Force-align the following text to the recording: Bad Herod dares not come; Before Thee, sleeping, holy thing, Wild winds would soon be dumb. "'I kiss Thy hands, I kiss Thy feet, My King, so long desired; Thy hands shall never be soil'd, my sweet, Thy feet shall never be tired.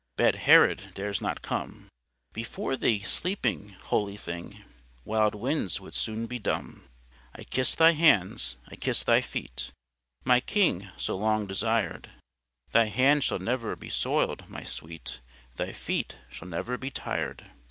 Bad 0.17 0.33
Herod 0.49 0.93
dares 0.95 1.21
not 1.21 1.43
come; 1.43 1.87
Before 2.33 2.75
Thee, 2.75 3.03
sleeping, 3.03 3.73
holy 3.83 4.17
thing, 4.17 4.63
Wild 5.05 5.35
winds 5.35 5.79
would 5.79 5.93
soon 5.93 6.25
be 6.25 6.39
dumb. 6.39 6.87
"'I 7.35 7.43
kiss 7.43 7.75
Thy 7.75 7.91
hands, 7.91 8.57
I 8.67 8.77
kiss 8.77 9.03
Thy 9.03 9.21
feet, 9.21 9.71
My 10.25 10.39
King, 10.39 10.89
so 10.97 11.15
long 11.15 11.45
desired; 11.45 12.09
Thy 12.71 12.85
hands 12.85 13.25
shall 13.25 13.37
never 13.37 13.75
be 13.75 13.89
soil'd, 13.89 14.49
my 14.49 14.63
sweet, 14.63 15.19
Thy 15.57 15.71
feet 15.71 16.17
shall 16.31 16.47
never 16.47 16.79
be 16.79 16.89
tired. 16.89 17.51